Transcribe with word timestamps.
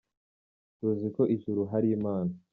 Tuzi 0.77 1.07
ko 1.13 1.21
mu 1.25 1.29
ijuru 1.35 1.61
hari 1.71 1.87
Imana, 1.97 2.33